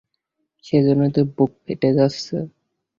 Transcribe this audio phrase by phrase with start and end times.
[0.65, 2.37] সেইজন্যেই তো বুক ফেটে যাচ্ছে।